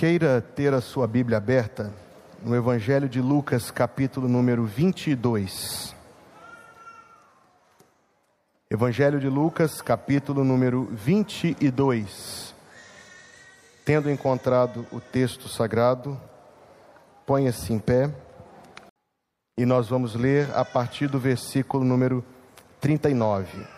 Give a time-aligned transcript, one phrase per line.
[0.00, 1.92] Queira ter a sua Bíblia aberta
[2.40, 5.92] no Evangelho de Lucas, capítulo número 22.
[8.70, 12.54] Evangelho de Lucas, capítulo número 22.
[13.84, 16.16] Tendo encontrado o texto sagrado,
[17.26, 18.08] ponha-se em pé
[19.58, 22.24] e nós vamos ler a partir do versículo número
[22.80, 23.77] 39.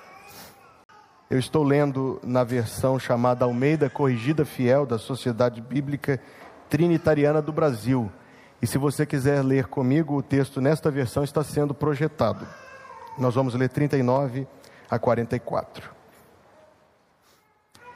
[1.30, 6.20] Eu estou lendo na versão chamada Almeida Corrigida Fiel da Sociedade Bíblica
[6.68, 8.10] Trinitariana do Brasil.
[8.60, 12.44] E se você quiser ler comigo, o texto nesta versão está sendo projetado.
[13.16, 14.44] Nós vamos ler 39
[14.90, 15.88] a 44.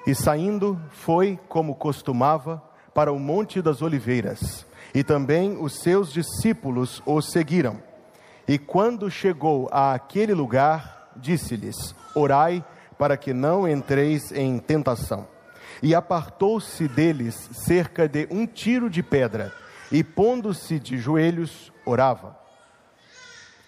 [0.06, 2.62] E saindo, foi, como costumava,
[2.94, 7.82] para o Monte das Oliveiras, e também os seus discípulos o seguiram.
[8.46, 12.64] E quando chegou a aquele lugar, disse-lhes: Orai
[12.98, 15.26] para que não entreis em tentação.
[15.82, 19.52] E apartou-se deles cerca de um tiro de pedra,
[19.90, 22.38] e pondo-se de joelhos, orava,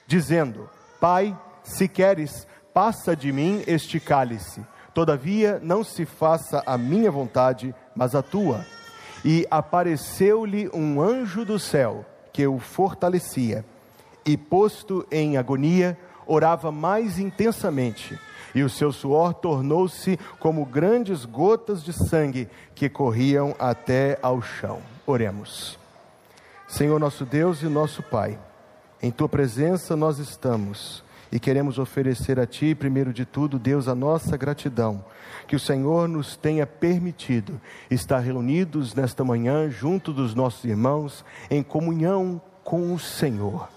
[0.06, 4.64] dizendo: Pai, se queres, passa de mim este cálice.
[4.94, 8.64] Todavia, não se faça a minha vontade, mas a tua.
[9.22, 13.64] E apareceu-lhe um anjo do céu, que o fortalecia.
[14.24, 18.18] E posto em agonia, orava mais intensamente
[18.56, 24.80] e o seu suor tornou-se como grandes gotas de sangue que corriam até ao chão.
[25.06, 25.78] Oremos.
[26.66, 28.38] Senhor nosso Deus e nosso Pai,
[29.02, 33.94] em tua presença nós estamos e queremos oferecer a Ti, primeiro de tudo, Deus, a
[33.94, 35.04] nossa gratidão,
[35.46, 41.62] que o Senhor nos tenha permitido estar reunidos nesta manhã junto dos nossos irmãos em
[41.62, 43.75] comunhão com o Senhor.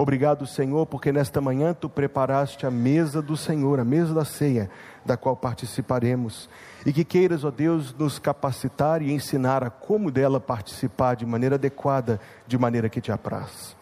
[0.00, 4.70] Obrigado, Senhor, porque nesta manhã tu preparaste a mesa do Senhor, a mesa da ceia,
[5.04, 6.48] da qual participaremos.
[6.86, 11.56] E que queiras, ó Deus, nos capacitar e ensinar a como dela participar de maneira
[11.56, 13.76] adequada, de maneira que te apraz.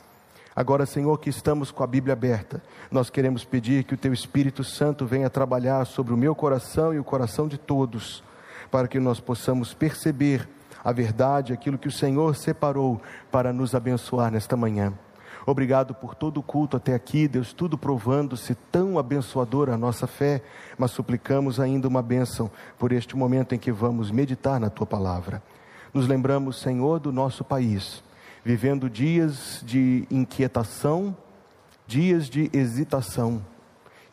[0.57, 2.61] Agora, Senhor, que estamos com a Bíblia aberta,
[2.91, 6.99] nós queremos pedir que o Teu Espírito Santo venha trabalhar sobre o meu coração e
[6.99, 8.25] o coração de todos,
[8.73, 10.49] para que nós possamos perceber
[10.83, 13.01] a verdade, aquilo que o Senhor separou
[13.31, 14.93] para nos abençoar nesta manhã.
[15.51, 20.43] Obrigado por todo o culto até aqui, Deus, tudo provando-se tão abençoador a nossa fé,
[20.77, 25.43] mas suplicamos ainda uma bênção por este momento em que vamos meditar na tua palavra.
[25.95, 28.05] Nos lembramos, Senhor, do nosso país,
[28.45, 31.17] vivendo dias de inquietação,
[31.87, 33.43] dias de hesitação,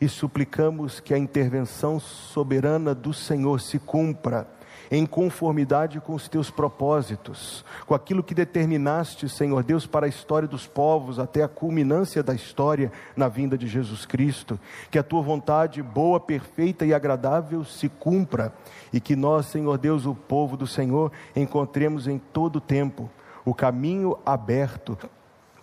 [0.00, 4.48] e suplicamos que a intervenção soberana do Senhor se cumpra
[4.90, 10.48] em conformidade com os teus propósitos, com aquilo que determinaste, Senhor Deus, para a história
[10.48, 14.58] dos povos, até a culminância da história na vinda de Jesus Cristo.
[14.90, 18.52] Que a tua vontade boa, perfeita e agradável se cumpra
[18.92, 23.10] e que nós, Senhor Deus, o povo do Senhor, encontremos em todo o tempo
[23.44, 24.98] o caminho aberto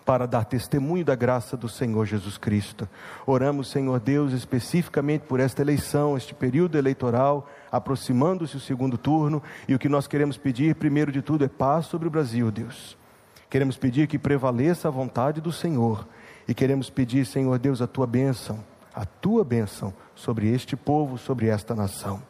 [0.05, 2.87] para dar testemunho da graça do Senhor Jesus Cristo.
[3.25, 9.73] Oramos, Senhor Deus, especificamente por esta eleição, este período eleitoral, aproximando-se o segundo turno, e
[9.73, 12.97] o que nós queremos pedir, primeiro de tudo, é paz sobre o Brasil, Deus.
[13.49, 16.07] Queremos pedir que prevaleça a vontade do Senhor,
[16.47, 21.47] e queremos pedir, Senhor Deus, a tua bênção, a tua bênção sobre este povo, sobre
[21.47, 22.21] esta nação.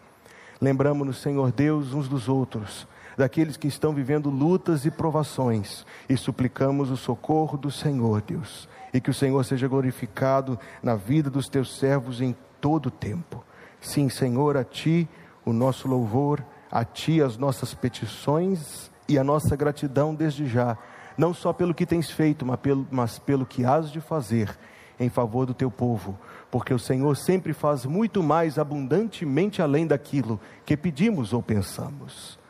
[0.61, 6.89] Lembramos-nos, Senhor Deus, uns dos outros daqueles que estão vivendo lutas e provações, e suplicamos
[6.89, 11.77] o socorro do Senhor, Deus, e que o Senhor seja glorificado na vida dos teus
[11.77, 13.43] servos em todo o tempo.
[13.81, 15.07] Sim, Senhor, a ti
[15.45, 20.77] o nosso louvor, a ti as nossas petições e a nossa gratidão desde já,
[21.17, 24.57] não só pelo que tens feito, mas pelo, mas pelo que has de fazer
[24.99, 26.17] em favor do teu povo,
[26.49, 32.41] porque o Senhor sempre faz muito mais abundantemente além daquilo que pedimos ou pensamos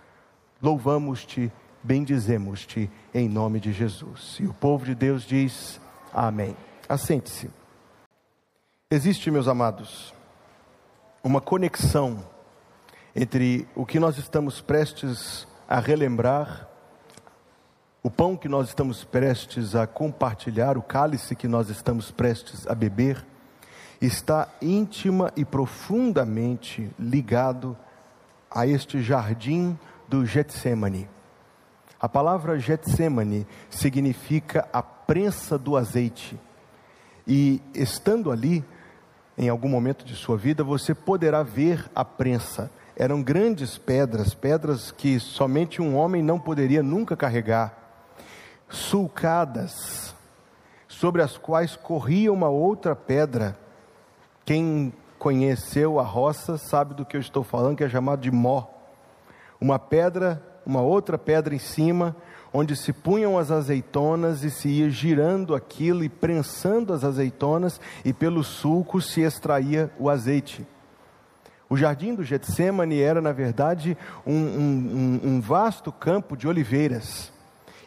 [0.64, 1.52] louvamos-te,
[1.84, 4.38] bendizemos-te em nome de Jesus.
[4.40, 5.80] E o povo de Deus diz:
[6.14, 6.56] Amém.
[6.88, 7.52] Assente-se.
[8.90, 10.14] Existe, meus amados,
[11.22, 12.26] uma conexão
[13.14, 16.70] entre o que nós estamos prestes a relembrar,
[18.02, 22.76] o pão que nós estamos prestes a compartilhar, o cálice que nós estamos prestes a
[22.76, 23.26] beber,
[24.02, 27.78] está íntima e profundamente ligado
[28.52, 29.78] a este jardim
[30.08, 31.10] do Getsemane.
[32.04, 36.38] A palavra Getsemane significa a prensa do azeite.
[37.26, 38.62] E estando ali,
[39.38, 42.70] em algum momento de sua vida, você poderá ver a prensa.
[42.98, 47.74] Eram grandes pedras, pedras que somente um homem não poderia nunca carregar,
[48.68, 50.14] sulcadas,
[50.90, 53.58] sobre as quais corria uma outra pedra.
[54.44, 58.73] Quem conheceu a roça sabe do que eu estou falando, que é chamado de mó
[59.64, 62.16] uma pedra uma outra pedra em cima,
[62.52, 68.14] onde se punham as azeitonas e se ia girando aquilo e prensando as azeitonas, e
[68.14, 70.66] pelo sulco se extraía o azeite.
[71.70, 77.32] O jardim do Getsemane era, na verdade, um, um, um, vasto campo de oliveiras.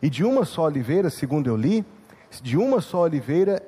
[0.03, 1.85] E de uma só oliveira, segundo eu li,
[2.43, 3.63] de uma só oliveira,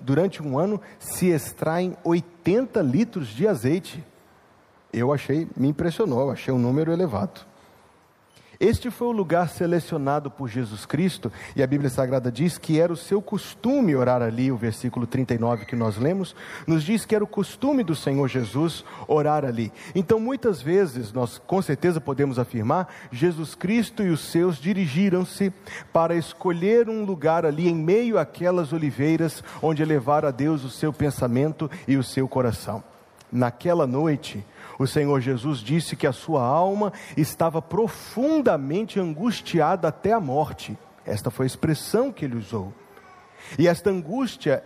[0.00, 4.04] durante um ano, se extraem 80 litros de azeite.
[4.92, 7.49] Eu achei, me impressionou, achei um número elevado.
[8.60, 12.92] Este foi o lugar selecionado por Jesus Cristo, e a Bíblia Sagrada diz que era
[12.92, 16.36] o seu costume orar ali, o versículo 39 que nós lemos,
[16.66, 19.72] nos diz que era o costume do Senhor Jesus orar ali.
[19.94, 25.50] Então, muitas vezes, nós com certeza podemos afirmar, Jesus Cristo e os seus dirigiram-se
[25.90, 30.92] para escolher um lugar ali em meio àquelas oliveiras, onde elevar a Deus o seu
[30.92, 32.84] pensamento e o seu coração.
[33.32, 34.44] Naquela noite,
[34.82, 40.76] o Senhor Jesus disse que a sua alma estava profundamente angustiada até a morte.
[41.04, 42.72] Esta foi a expressão que ele usou.
[43.58, 44.64] E esta angústia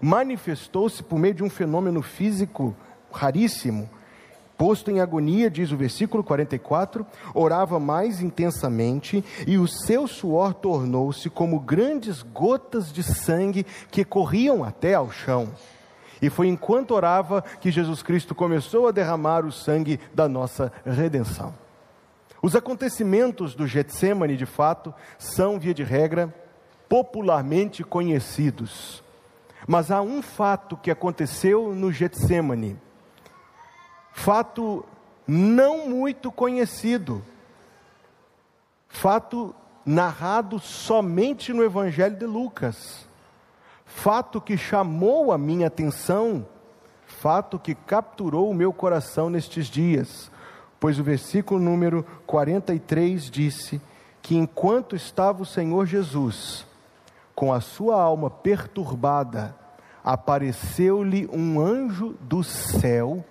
[0.00, 2.74] manifestou-se por meio de um fenômeno físico
[3.12, 3.88] raríssimo.
[4.58, 11.30] Posto em agonia, diz o versículo 44, orava mais intensamente e o seu suor tornou-se
[11.30, 15.52] como grandes gotas de sangue que corriam até ao chão.
[16.22, 21.52] E foi enquanto orava que Jesus Cristo começou a derramar o sangue da nossa redenção.
[22.40, 26.32] Os acontecimentos do Getsemane, de fato, são, via de regra,
[26.88, 29.02] popularmente conhecidos.
[29.66, 32.78] Mas há um fato que aconteceu no Getsemane,
[34.12, 34.84] fato
[35.26, 37.24] não muito conhecido,
[38.88, 39.52] fato
[39.84, 43.08] narrado somente no Evangelho de Lucas
[43.94, 46.44] fato que chamou a minha atenção,
[47.06, 50.30] fato que capturou o meu coração nestes dias,
[50.80, 53.80] pois o versículo número 43 disse
[54.20, 56.66] que enquanto estava o Senhor Jesus
[57.34, 59.54] com a sua alma perturbada,
[60.02, 63.24] apareceu-lhe um anjo do céu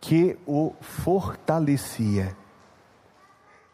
[0.00, 2.36] que o fortalecia.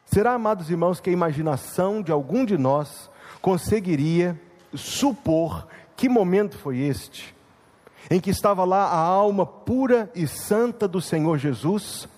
[0.05, 3.11] Será, amados irmãos, que a imaginação de algum de nós
[3.41, 4.41] conseguiria
[4.75, 5.67] supor
[5.97, 7.35] que momento foi este,
[8.11, 12.09] em que estava lá a alma pura e santa do Senhor Jesus,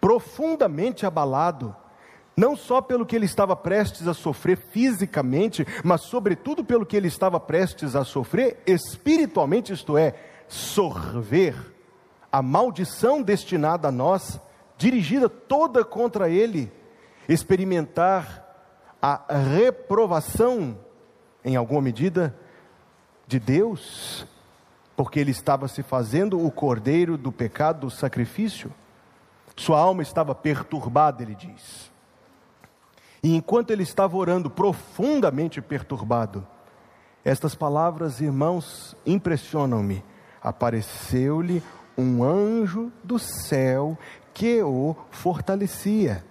[0.00, 1.74] profundamente abalado,
[2.36, 7.08] não só pelo que ele estava prestes a sofrer fisicamente, mas sobretudo pelo que ele
[7.08, 10.14] estava prestes a sofrer espiritualmente, isto é,
[10.48, 11.54] sorver
[12.30, 14.40] a maldição destinada a nós,
[14.78, 16.72] dirigida toda contra ele,
[17.28, 18.42] experimentar
[19.00, 20.78] a reprovação
[21.44, 22.34] em alguma medida,
[23.26, 24.26] de Deus,
[24.96, 28.72] porque ele estava se fazendo o cordeiro do pecado, do sacrifício.
[29.56, 31.90] Sua alma estava perturbada, ele diz.
[33.22, 36.46] E enquanto ele estava orando, profundamente perturbado,
[37.24, 40.04] estas palavras, irmãos, impressionam-me.
[40.42, 41.62] Apareceu-lhe
[41.96, 43.96] um anjo do céu
[44.34, 46.24] que o fortalecia.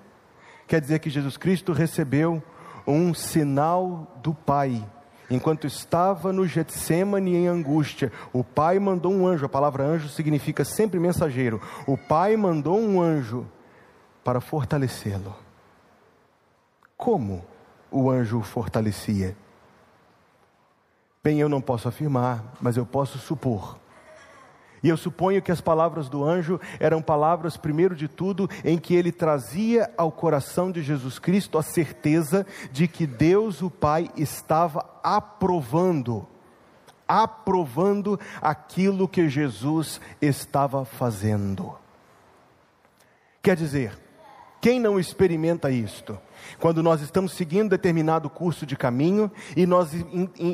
[0.67, 2.43] Quer dizer que Jesus Cristo recebeu
[2.85, 4.83] um sinal do Pai
[5.31, 10.65] enquanto estava no Getsemane em angústia, o pai mandou um anjo, a palavra anjo significa
[10.65, 11.61] sempre mensageiro.
[11.87, 13.47] O pai mandou um anjo
[14.23, 15.33] para fortalecê-lo.
[16.97, 17.43] Como
[17.89, 19.35] o anjo o fortalecia?
[21.23, 23.80] Bem, eu não posso afirmar, mas eu posso supor
[24.83, 28.95] e eu suponho que as palavras do anjo eram palavras, primeiro de tudo, em que
[28.95, 34.85] ele trazia ao coração de Jesus Cristo a certeza de que Deus, o Pai, estava
[35.03, 36.27] aprovando,
[37.07, 41.75] aprovando aquilo que Jesus estava fazendo.
[43.43, 43.99] Quer dizer,
[44.59, 46.17] quem não experimenta isto?
[46.59, 49.91] Quando nós estamos seguindo determinado curso de caminho e nós,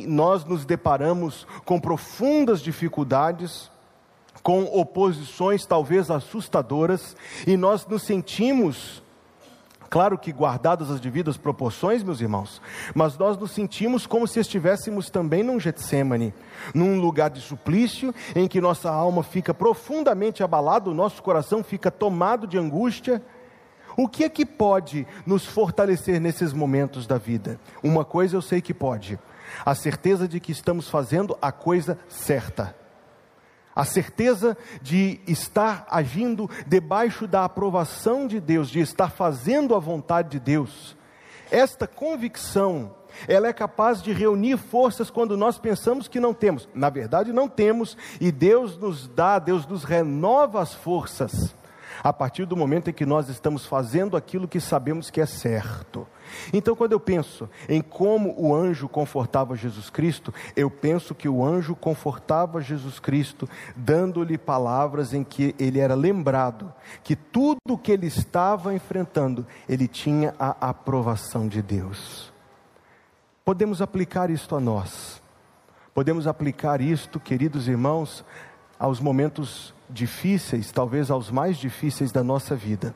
[0.06, 3.70] nós nos deparamos com profundas dificuldades,
[4.44, 7.16] com oposições talvez assustadoras,
[7.46, 9.04] e nós nos sentimos,
[9.90, 12.62] claro que guardadas as devidas proporções, meus irmãos,
[12.94, 16.34] mas nós nos sentimos como se estivéssemos também num Getsemane,
[16.74, 21.92] num lugar de suplício, em que nossa alma fica profundamente abalada, o nosso coração fica
[21.92, 23.22] tomado de angústia.
[23.96, 27.60] O que é que pode nos fortalecer nesses momentos da vida?
[27.82, 29.18] Uma coisa eu sei que pode:
[29.66, 32.76] a certeza de que estamos fazendo a coisa certa
[33.78, 40.30] a certeza de estar agindo debaixo da aprovação de Deus, de estar fazendo a vontade
[40.30, 40.98] de Deus.
[41.52, 42.96] Esta convicção,
[43.28, 46.68] ela é capaz de reunir forças quando nós pensamos que não temos.
[46.74, 51.54] Na verdade, não temos, e Deus nos dá, Deus nos renova as forças.
[52.04, 56.08] a partir do momento em que nós estamos fazendo aquilo que sabemos que é certo.
[56.54, 61.44] Então, quando eu penso em como o anjo confortava Jesus Cristo, eu penso que o
[61.44, 67.92] anjo confortava Jesus Cristo, dando-lhe palavras em que ele era lembrado que tudo o que
[67.92, 72.32] ele estava enfrentando, ele tinha a aprovação de Deus.
[73.44, 75.22] Podemos aplicar isto a nós.
[75.94, 78.24] Podemos aplicar isto, queridos irmãos,
[78.78, 82.94] aos momentos difíceis, talvez aos mais difíceis da nossa vida.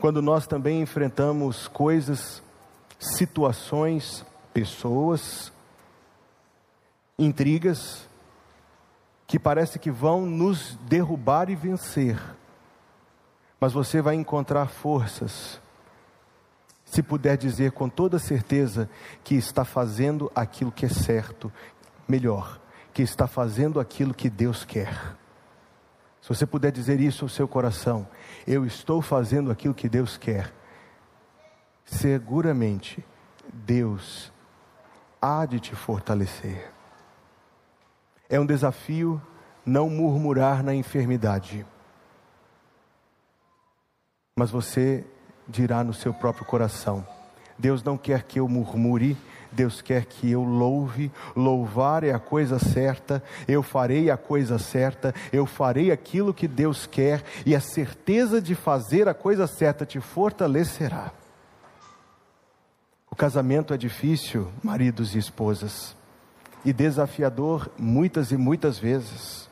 [0.00, 2.42] Quando nós também enfrentamos coisas,
[2.98, 5.52] situações, pessoas,
[7.18, 8.08] intrigas,
[9.26, 12.18] que parece que vão nos derrubar e vencer.
[13.60, 15.60] Mas você vai encontrar forças,
[16.84, 18.88] se puder dizer com toda certeza
[19.22, 21.52] que está fazendo aquilo que é certo,
[22.08, 22.58] melhor,
[22.94, 25.19] que está fazendo aquilo que Deus quer.
[26.20, 28.06] Se você puder dizer isso ao seu coração,
[28.46, 30.52] eu estou fazendo aquilo que Deus quer,
[31.84, 33.04] seguramente
[33.52, 34.32] Deus
[35.20, 36.72] há de te fortalecer.
[38.28, 39.20] É um desafio
[39.64, 41.66] não murmurar na enfermidade,
[44.38, 45.04] mas você
[45.48, 47.06] dirá no seu próprio coração:
[47.60, 49.16] Deus não quer que eu murmure,
[49.52, 55.14] Deus quer que eu louve, louvar é a coisa certa, eu farei a coisa certa,
[55.30, 60.00] eu farei aquilo que Deus quer, e a certeza de fazer a coisa certa te
[60.00, 61.12] fortalecerá.
[63.10, 65.94] O casamento é difícil, maridos e esposas,
[66.64, 69.49] e desafiador muitas e muitas vezes,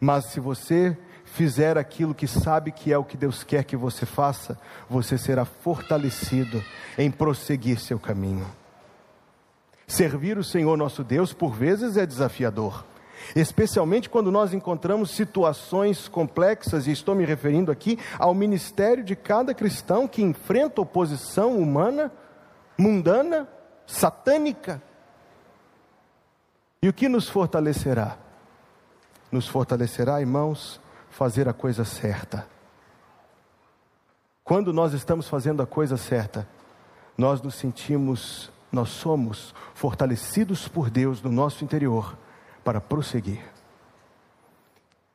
[0.00, 4.06] mas se você fizer aquilo que sabe que é o que Deus quer que você
[4.06, 6.62] faça, você será fortalecido
[6.96, 8.46] em prosseguir seu caminho.
[9.86, 12.84] Servir o Senhor nosso Deus, por vezes, é desafiador,
[13.34, 19.54] especialmente quando nós encontramos situações complexas, e estou me referindo aqui ao ministério de cada
[19.54, 22.10] cristão que enfrenta oposição humana,
[22.78, 23.48] mundana,
[23.86, 24.82] satânica.
[26.82, 28.25] E o que nos fortalecerá?
[29.30, 30.80] Nos fortalecerá, irmãos,
[31.10, 32.46] fazer a coisa certa.
[34.44, 36.46] Quando nós estamos fazendo a coisa certa,
[37.18, 42.16] nós nos sentimos nós somos fortalecidos por Deus no nosso interior
[42.62, 43.40] para prosseguir.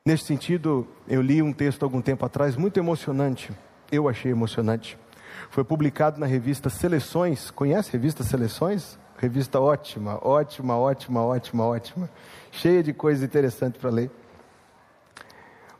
[0.04, 3.52] Nesse sentido, eu li um texto algum tempo atrás muito emocionante.
[3.90, 4.98] Eu achei emocionante.
[5.48, 7.50] Foi publicado na revista Seleções.
[7.50, 8.98] Conhece a revista Seleções?
[9.22, 12.10] Revista ótima, ótima, ótima, ótima, ótima.
[12.50, 14.10] Cheia de coisas interessantes para ler.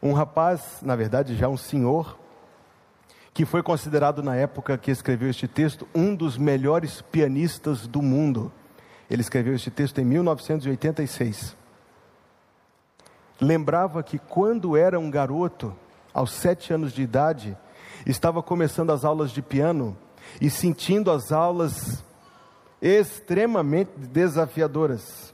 [0.00, 2.16] Um rapaz, na verdade já um senhor,
[3.34, 8.52] que foi considerado na época que escreveu este texto um dos melhores pianistas do mundo.
[9.10, 11.56] Ele escreveu este texto em 1986.
[13.40, 15.74] Lembrava que quando era um garoto,
[16.14, 17.58] aos sete anos de idade,
[18.06, 19.98] estava começando as aulas de piano
[20.40, 22.04] e sentindo as aulas
[22.82, 25.32] extremamente desafiadoras.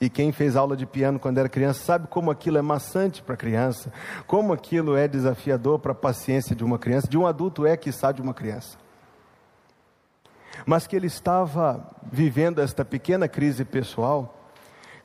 [0.00, 3.34] E quem fez aula de piano quando era criança sabe como aquilo é maçante para
[3.34, 3.92] a criança,
[4.26, 7.92] como aquilo é desafiador para a paciência de uma criança, de um adulto é que
[7.92, 8.78] sabe de uma criança.
[10.64, 14.34] Mas que ele estava vivendo esta pequena crise pessoal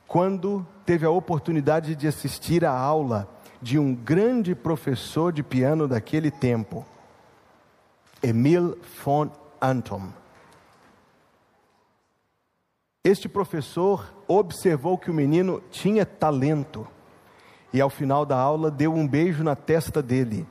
[0.06, 3.28] quando teve a oportunidade de assistir à aula
[3.60, 6.86] de um grande professor de piano daquele tempo,
[8.22, 10.23] Emil von Anton.
[13.04, 16.88] Este professor observou que o menino tinha talento
[17.70, 20.46] e, ao final da aula, deu um beijo na testa dele.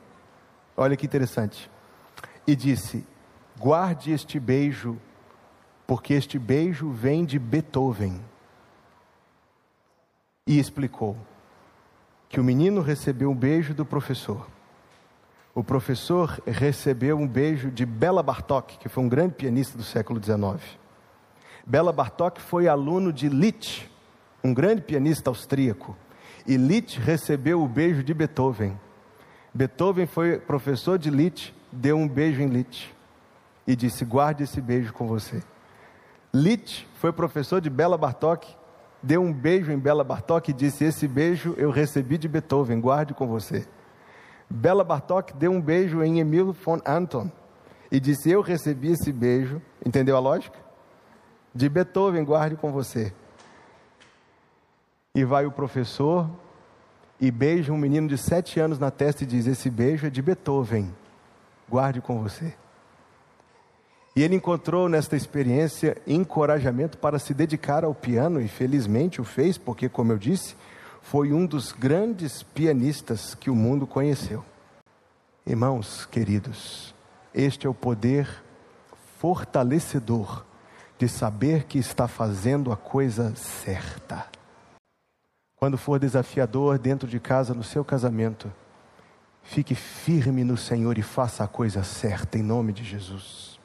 [0.78, 1.68] Olha que interessante.
[2.46, 3.08] E disse:
[3.58, 5.00] Guarde este beijo,
[5.88, 8.22] porque este beijo vem de Beethoven.
[10.46, 11.18] E explicou
[12.30, 14.48] que o menino recebeu um beijo do professor.
[15.56, 20.24] O professor recebeu um beijo de Bela Bartok, que foi um grande pianista do século
[20.24, 20.83] XIX.
[21.66, 23.90] Bela Bartok foi aluno de Liszt,
[24.44, 25.96] um grande pianista austríaco.
[26.46, 28.78] E Liszt recebeu o beijo de Beethoven.
[29.54, 32.94] Beethoven foi professor de Liszt, deu um beijo em Liszt
[33.66, 35.42] e disse: Guarde esse beijo com você.
[36.34, 38.46] Liszt foi professor de Bela Bartok,
[39.02, 43.14] deu um beijo em Bela Bartok e disse: Esse beijo eu recebi de Beethoven, guarde
[43.14, 43.66] com você.
[44.50, 47.32] Bela Bartok deu um beijo em Emil von Anton
[47.90, 49.62] e disse: Eu recebi esse beijo.
[49.86, 50.73] Entendeu a lógica?
[51.54, 53.14] De Beethoven, guarde com você.
[55.16, 56.30] E vai o professor
[57.20, 60.22] e beija um menino de sete anos na testa e diz: Esse beijo é de
[60.22, 60.94] Beethoven,
[61.70, 62.54] guarde com você.
[64.16, 69.58] E ele encontrou nesta experiência encorajamento para se dedicar ao piano e felizmente o fez,
[69.58, 70.56] porque, como eu disse,
[71.02, 74.44] foi um dos grandes pianistas que o mundo conheceu.
[75.46, 76.94] Irmãos queridos,
[77.34, 78.28] este é o poder
[79.18, 80.46] fortalecedor
[81.04, 84.26] de saber que está fazendo a coisa certa.
[85.58, 88.50] Quando for desafiador dentro de casa, no seu casamento,
[89.42, 93.60] fique firme no Senhor e faça a coisa certa, em nome de Jesus.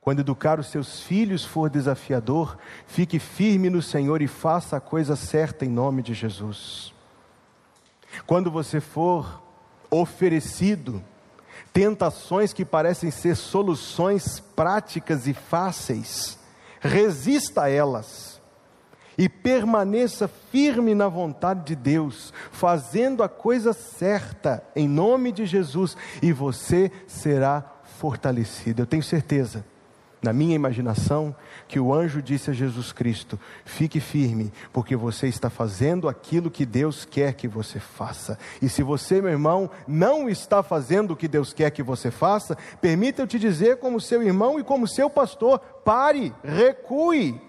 [0.00, 5.16] Quando educar os seus filhos for desafiador, fique firme no Senhor e faça a coisa
[5.16, 6.94] certa, em nome de Jesus.
[8.24, 9.42] Quando você for
[9.90, 11.02] oferecido
[11.78, 16.36] tentações que parecem ser soluções práticas e fáceis,
[16.80, 18.40] resista a elas
[19.16, 25.96] e permaneça firme na vontade de Deus, fazendo a coisa certa em nome de Jesus,
[26.20, 27.64] e você será
[28.00, 28.82] fortalecido.
[28.82, 29.64] Eu tenho certeza
[30.22, 31.34] na minha imaginação,
[31.66, 36.66] que o anjo disse a Jesus Cristo: fique firme, porque você está fazendo aquilo que
[36.66, 38.38] Deus quer que você faça.
[38.60, 42.56] E se você, meu irmão, não está fazendo o que Deus quer que você faça,
[42.80, 47.40] permita eu te dizer, como seu irmão e como seu pastor: pare, recue.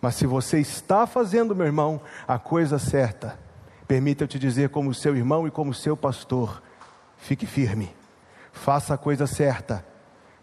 [0.00, 3.38] Mas se você está fazendo, meu irmão, a coisa certa,
[3.86, 6.62] permita eu te dizer, como seu irmão e como seu pastor:
[7.18, 7.94] fique firme,
[8.52, 9.93] faça a coisa certa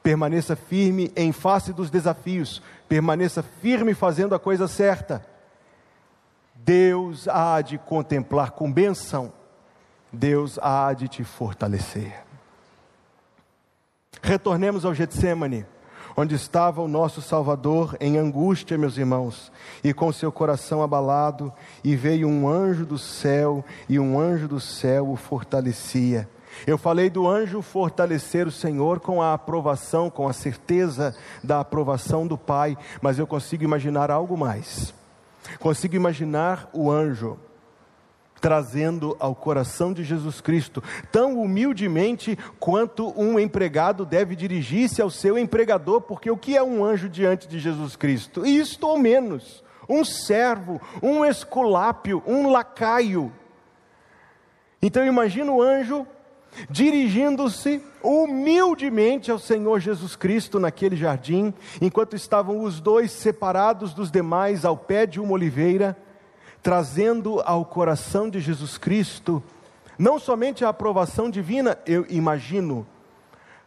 [0.03, 5.23] Permaneça firme em face dos desafios, permaneça firme fazendo a coisa certa.
[6.55, 9.31] Deus há de contemplar com bênção,
[10.11, 12.23] Deus há de te fortalecer.
[14.21, 15.65] Retornemos ao Getsemane,
[16.15, 19.51] onde estava o nosso Salvador em angústia, meus irmãos,
[19.83, 21.51] e com seu coração abalado,
[21.83, 26.29] e veio um anjo do céu, e um anjo do céu o fortalecia.
[26.65, 32.27] Eu falei do anjo fortalecer o Senhor com a aprovação, com a certeza da aprovação
[32.27, 34.93] do Pai, mas eu consigo imaginar algo mais.
[35.59, 37.37] Consigo imaginar o anjo
[38.41, 45.37] trazendo ao coração de Jesus Cristo, tão humildemente quanto um empregado deve dirigir-se ao seu
[45.37, 48.43] empregador, porque o que é um anjo diante de Jesus Cristo?
[48.43, 53.31] Isto ou menos, um servo, um esculápio, um lacaio.
[54.81, 56.07] Então imagina o anjo
[56.69, 64.65] dirigindo-se humildemente ao Senhor Jesus Cristo naquele jardim, enquanto estavam os dois separados dos demais
[64.65, 65.97] ao pé de uma oliveira,
[66.61, 69.43] trazendo ao coração de Jesus Cristo
[70.01, 72.87] não somente a aprovação divina, eu imagino,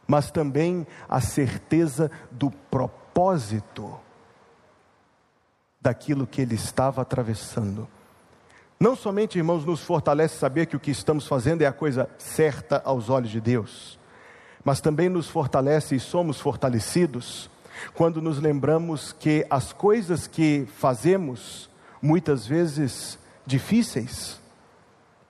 [0.04, 4.00] mas também a certeza do propósito
[5.80, 7.86] daquilo que ele estava atravessando.
[8.84, 12.82] Não somente, irmãos, nos fortalece saber que o que estamos fazendo é a coisa certa
[12.84, 13.98] aos olhos de Deus,
[14.62, 17.48] mas também nos fortalece e somos fortalecidos
[17.94, 21.70] quando nos lembramos que as coisas que fazemos,
[22.02, 24.38] muitas vezes difíceis,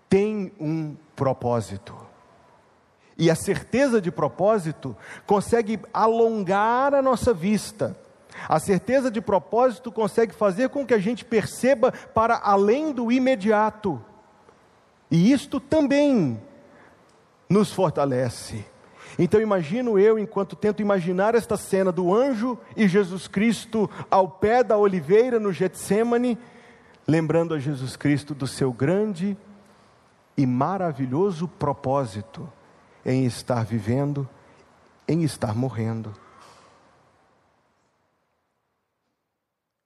[0.09, 1.95] têm um propósito.
[3.17, 7.97] E a certeza de propósito consegue alongar a nossa vista
[8.49, 14.03] a certeza de propósito consegue fazer com que a gente perceba para além do imediato.
[15.11, 16.41] E isto também
[17.49, 18.65] nos fortalece.
[19.19, 24.65] Então imagino eu, enquanto tento imaginar esta cena do anjo e Jesus Cristo ao pé
[24.65, 26.37] da oliveira no Getsemane,
[27.07, 29.37] lembrando a Jesus Cristo do seu grande
[30.37, 32.51] e maravilhoso propósito
[33.07, 34.29] em estar vivendo,
[35.07, 36.24] em estar morrendo.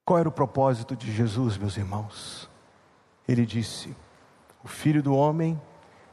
[0.09, 2.49] Qual era o propósito de Jesus, meus irmãos?
[3.27, 3.95] Ele disse:
[4.63, 5.61] O filho do homem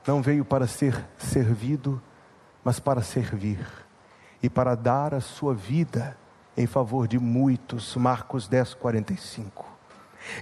[0.07, 1.99] não veio para ser servido,
[2.63, 3.59] mas para servir
[4.43, 6.15] e para dar a sua vida
[6.55, 7.97] em favor de muitos.
[7.97, 9.76] Marcos 10, 45.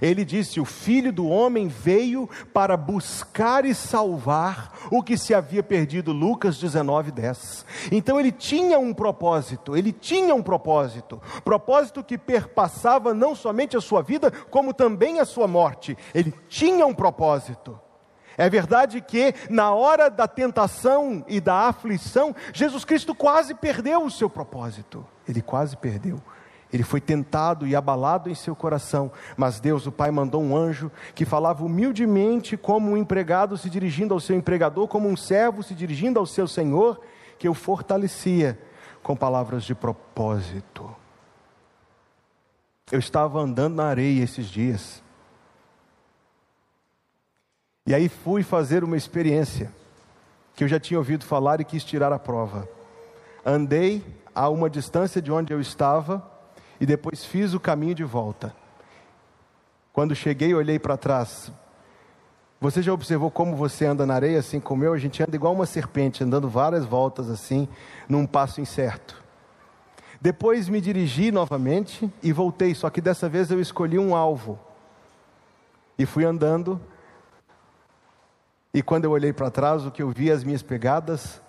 [0.01, 5.63] Ele disse: O filho do homem veio para buscar e salvar o que se havia
[5.63, 6.11] perdido.
[6.11, 7.65] Lucas 19, 10.
[7.91, 13.81] Então ele tinha um propósito, ele tinha um propósito, propósito que perpassava não somente a
[13.81, 15.97] sua vida, como também a sua morte.
[16.13, 17.79] Ele tinha um propósito.
[18.37, 24.11] É verdade que na hora da tentação e da aflição, Jesus Cristo quase perdeu o
[24.11, 25.05] seu propósito.
[25.27, 26.21] Ele quase perdeu.
[26.75, 30.91] Ele foi tentado e abalado em seu coração, mas Deus, o Pai, mandou um anjo
[31.13, 35.73] que falava humildemente, como um empregado se dirigindo ao seu empregador, como um servo se
[35.73, 36.99] dirigindo ao seu senhor,
[37.39, 38.59] que o fortalecia
[39.01, 40.93] com palavras de propósito.
[42.91, 45.01] Eu estava andando na areia esses dias.
[47.87, 49.71] E aí fui fazer uma experiência
[50.53, 52.67] que eu já tinha ouvido falar e quis tirar a prova.
[53.45, 56.34] Andei a uma distância de onde eu estava
[56.79, 58.55] e depois fiz o caminho de volta.
[59.93, 61.51] Quando cheguei, olhei para trás.
[62.59, 64.93] Você já observou como você anda na areia, assim como eu?
[64.93, 67.67] A gente anda igual uma serpente, andando várias voltas assim,
[68.09, 69.23] num passo incerto.
[70.19, 74.59] Depois me dirigi novamente e voltei, só que dessa vez eu escolhi um alvo.
[75.97, 76.81] E fui andando.
[78.73, 81.41] E quando eu olhei para trás, o que eu vi as minhas pegadas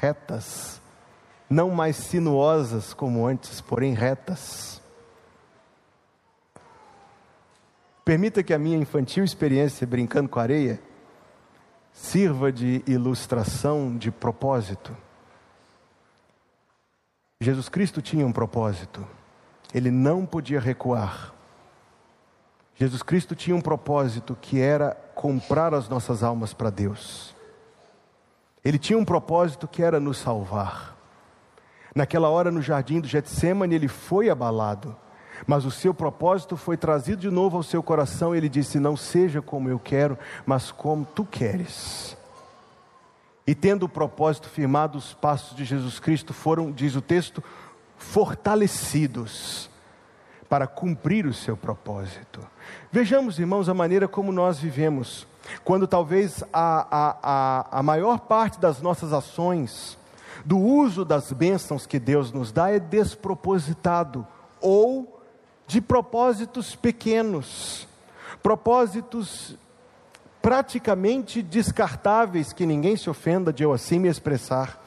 [0.00, 0.80] retas,
[1.48, 4.82] não mais sinuosas como antes, porém retas.
[8.04, 10.80] Permita que a minha infantil experiência brincando com areia
[11.92, 14.94] sirva de ilustração de propósito.
[17.40, 19.06] Jesus Cristo tinha um propósito,
[19.72, 21.32] ele não podia recuar.
[22.74, 27.34] Jesus Cristo tinha um propósito que era comprar as nossas almas para Deus.
[28.64, 30.96] Ele tinha um propósito que era nos salvar.
[31.94, 34.96] Naquela hora no jardim do Getsemane ele foi abalado,
[35.46, 38.34] mas o seu propósito foi trazido de novo ao seu coração.
[38.34, 42.16] Ele disse: Não seja como eu quero, mas como tu queres.
[43.46, 47.44] E tendo o propósito firmado, os passos de Jesus Cristo foram, diz o texto,
[47.96, 49.70] fortalecidos
[50.48, 52.40] para cumprir o seu propósito.
[52.90, 55.26] Vejamos, irmãos, a maneira como nós vivemos,
[55.62, 59.98] quando talvez a, a, a, a maior parte das nossas ações,
[60.44, 64.26] do uso das bênçãos que Deus nos dá, é despropositado
[64.60, 65.22] ou
[65.66, 67.88] de propósitos pequenos,
[68.42, 69.56] propósitos
[70.42, 74.78] praticamente descartáveis, que ninguém se ofenda de eu assim me expressar,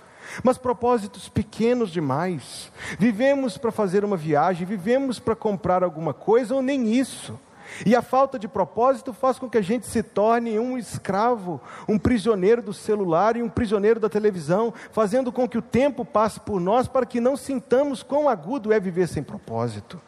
[0.43, 2.71] mas propósitos pequenos demais.
[2.99, 7.39] Vivemos para fazer uma viagem, vivemos para comprar alguma coisa ou nem isso.
[7.85, 11.97] E a falta de propósito faz com que a gente se torne um escravo, um
[11.97, 16.59] prisioneiro do celular e um prisioneiro da televisão, fazendo com que o tempo passe por
[16.59, 20.01] nós para que não sintamos quão agudo é viver sem propósito.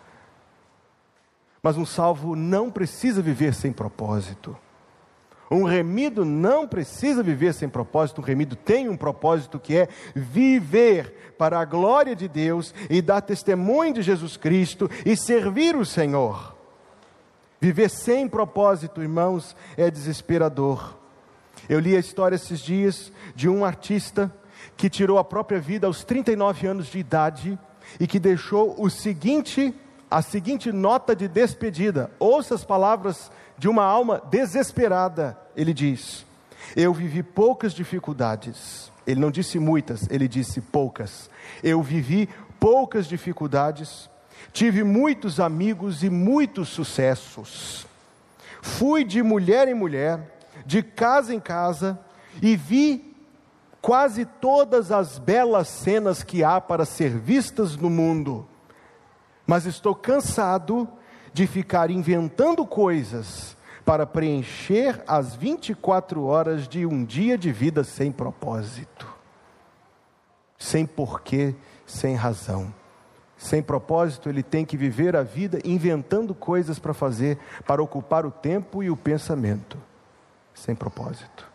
[1.62, 4.56] Mas um salvo não precisa viver sem propósito.
[5.52, 11.34] Um remido não precisa viver sem propósito, um remido tem um propósito que é viver
[11.40, 16.59] para a glória de Deus e dar testemunho de Jesus Cristo e servir o Senhor.
[17.62, 20.96] Viver sem propósito, irmãos, é desesperador.
[21.68, 24.34] Eu li a história esses dias de um artista
[24.78, 27.60] que tirou a própria vida aos 39 anos de idade
[28.00, 29.74] e que deixou o seguinte
[30.10, 32.10] a seguinte nota de despedida.
[32.18, 35.38] Ouça as palavras de uma alma desesperada.
[35.56, 36.26] Ele diz:
[36.76, 38.92] Eu vivi poucas dificuldades.
[39.06, 41.30] Ele não disse muitas, ele disse poucas.
[41.64, 44.10] Eu vivi poucas dificuldades,
[44.52, 47.86] tive muitos amigos e muitos sucessos.
[48.62, 52.00] Fui de mulher em mulher, de casa em casa,
[52.42, 53.16] e vi
[53.82, 58.48] quase todas as belas cenas que há para ser vistas no mundo
[59.50, 60.88] mas estou cansado
[61.34, 68.12] de ficar inventando coisas para preencher as 24 horas de um dia de vida sem
[68.12, 69.12] propósito,
[70.56, 72.72] sem porquê, sem razão.
[73.40, 78.32] Sem propósito, ele tem que viver a vida inventando coisas para fazer, para ocupar o
[78.32, 79.78] tempo e o pensamento.
[80.54, 81.48] Sem propósito.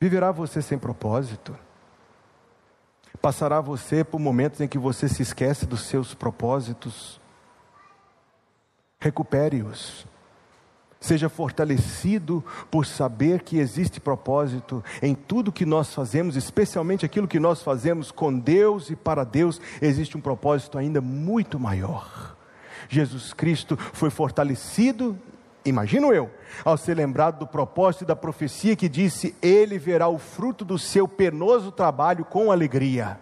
[0.00, 1.54] Viverá você sem propósito?
[3.20, 7.20] Passará você por momentos em que você se esquece dos seus propósitos.
[8.98, 10.06] Recupere-os.
[11.04, 17.38] Seja fortalecido por saber que existe propósito em tudo que nós fazemos, especialmente aquilo que
[17.38, 22.34] nós fazemos com Deus e para Deus, existe um propósito ainda muito maior.
[22.88, 25.14] Jesus Cristo foi fortalecido
[25.62, 26.30] imagino eu,
[26.64, 30.78] ao ser lembrado do propósito e da profecia que disse: Ele verá o fruto do
[30.78, 33.20] seu penoso trabalho com alegria.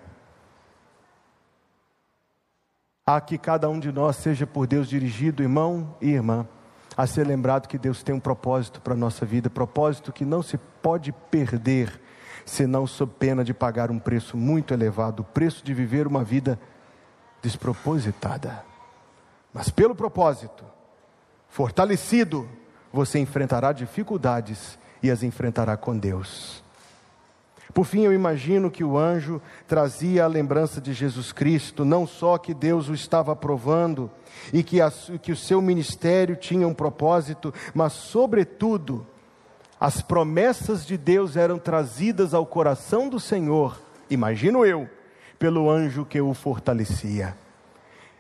[3.05, 6.47] A que cada um de nós seja por Deus dirigido, irmão e irmã,
[6.97, 10.43] a ser lembrado que Deus tem um propósito para a nossa vida, propósito que não
[10.43, 12.01] se pode perder,
[12.45, 16.59] senão sob pena de pagar um preço muito elevado o preço de viver uma vida
[17.43, 18.65] despropositada.
[19.53, 20.65] Mas pelo propósito,
[21.53, 22.49] Fortalecido,
[22.91, 26.65] você enfrentará dificuldades e as enfrentará com Deus.
[27.73, 32.37] Por fim, eu imagino que o anjo trazia a lembrança de Jesus Cristo, não só
[32.37, 34.11] que Deus o estava aprovando
[34.53, 39.07] e que, a, que o seu ministério tinha um propósito, mas, sobretudo,
[39.81, 43.81] as promessas de Deus eram trazidas ao coração do Senhor,
[44.11, 44.89] imagino eu,
[45.39, 47.37] pelo anjo que o fortalecia.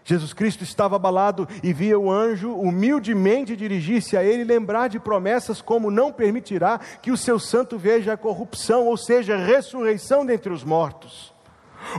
[0.04, 5.62] Jesus Cristo estava abalado e via o anjo humildemente dirigir-se a ele, lembrar de promessas
[5.62, 10.52] como não permitirá que o seu santo veja a corrupção, ou seja, a ressurreição dentre
[10.52, 11.32] os mortos.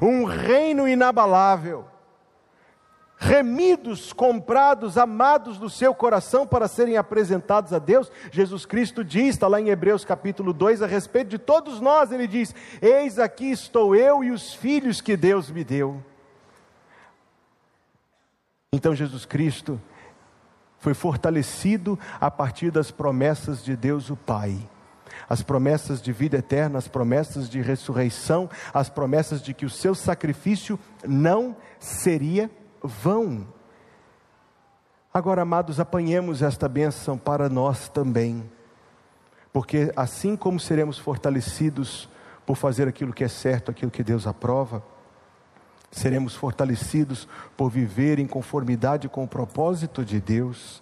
[0.02, 1.86] Um reino inabalável,
[3.18, 8.12] remidos, comprados, amados do seu coração para serem apresentados a Deus.
[8.32, 12.28] Jesus Cristo diz, está lá em Hebreus capítulo 2, a respeito de todos nós, ele
[12.28, 16.04] diz: Eis aqui estou eu e os filhos que Deus me deu.
[18.74, 19.80] Então Jesus Cristo
[20.80, 24.68] foi fortalecido a partir das promessas de Deus o Pai.
[25.30, 29.94] As promessas de vida eterna, as promessas de ressurreição, as promessas de que o seu
[29.94, 32.50] sacrifício não seria
[32.82, 33.48] vão.
[35.14, 38.44] Agora, amados, apanhemos esta bênção para nós também,
[39.54, 42.10] porque assim como seremos fortalecidos
[42.44, 44.84] por fazer aquilo que é certo, aquilo que Deus aprova,
[45.94, 50.82] seremos fortalecidos por viver em conformidade com o propósito de Deus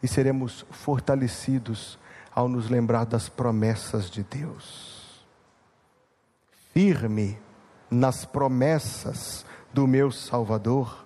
[0.00, 1.98] e seremos fortalecidos
[2.32, 5.26] ao nos lembrar das promessas de Deus.
[6.72, 7.38] Firme
[7.90, 11.04] nas promessas do meu Salvador,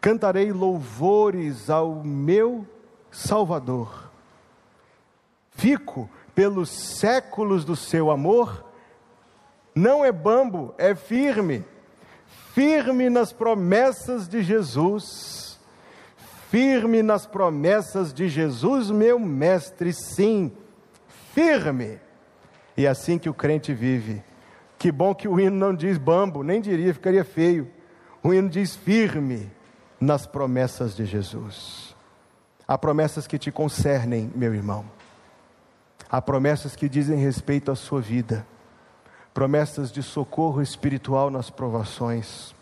[0.00, 2.66] cantarei louvores ao meu
[3.10, 4.10] Salvador.
[5.50, 8.64] Fico pelos séculos do seu amor,
[9.74, 11.64] não é bambo, é firme,
[12.54, 15.58] firme nas promessas de Jesus,
[16.50, 20.52] firme nas promessas de Jesus, meu mestre, sim,
[21.34, 21.98] firme.
[22.76, 24.22] E é assim que o crente vive.
[24.78, 27.68] Que bom que o hino não diz bambo, nem diria, ficaria feio.
[28.22, 29.50] O hino diz firme
[30.00, 31.94] nas promessas de Jesus.
[32.66, 34.84] Há promessas que te concernem, meu irmão.
[36.10, 38.46] Há promessas que dizem respeito à sua vida.
[39.38, 42.52] Promessas de socorro espiritual nas provações.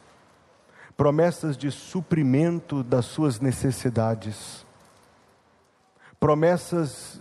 [0.95, 4.63] Promessas de suprimento das suas necessidades.
[6.21, 7.19] Promessas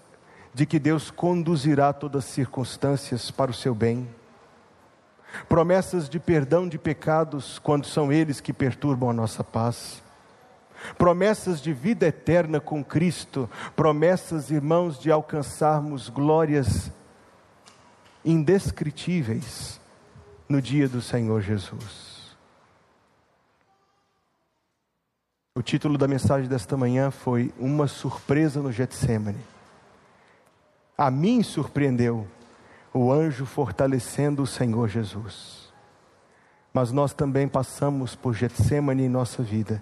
[0.53, 4.05] de que Deus conduzirá todas as circunstâncias para o seu bem
[5.47, 10.03] promessas de perdão de pecados quando são eles que perturbam a nossa paz,
[10.97, 16.91] promessas de vida eterna com Cristo, promessas, irmãos, de alcançarmos glórias
[18.25, 19.79] indescritíveis
[20.49, 22.35] no dia do Senhor Jesus.
[25.57, 29.39] O título da mensagem desta manhã foi Uma surpresa no Getsemane.
[30.97, 32.27] A mim surpreendeu
[32.93, 35.71] o anjo fortalecendo o Senhor Jesus.
[36.73, 39.81] Mas nós também passamos por Getsemane em nossa vida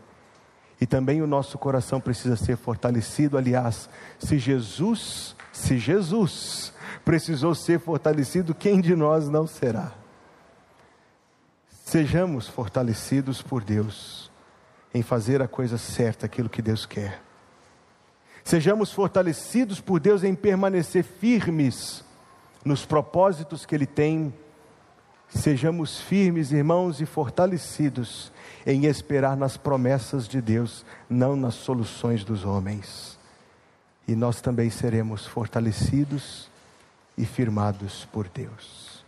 [0.79, 3.37] e também o nosso coração precisa ser fortalecido.
[3.37, 9.91] Aliás, se Jesus, se Jesus precisou ser fortalecido, quem de nós não será?
[11.85, 14.31] Sejamos fortalecidos por Deus
[14.93, 17.21] em fazer a coisa certa, aquilo que Deus quer.
[18.43, 22.03] Sejamos fortalecidos por Deus em permanecer firmes
[22.63, 24.33] nos propósitos que Ele tem.
[25.27, 28.31] Sejamos firmes, irmãos, e fortalecidos
[28.65, 33.17] em esperar nas promessas de Deus, não nas soluções dos homens.
[34.07, 36.49] E nós também seremos fortalecidos
[37.17, 39.03] e firmados por Deus.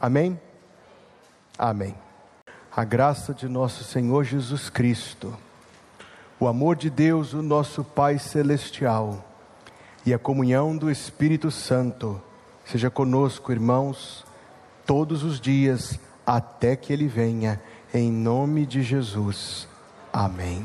[0.00, 0.40] Amém?
[1.58, 1.94] Amém.
[2.74, 5.36] A graça de nosso Senhor Jesus Cristo,
[6.38, 9.24] o amor de Deus, o nosso Pai Celestial,
[10.06, 12.20] e a comunhão do Espírito Santo,
[12.64, 14.24] seja conosco, irmãos,
[14.86, 17.60] todos os dias, até que Ele venha
[17.92, 19.68] em nome de Jesus.
[20.12, 20.64] Amém.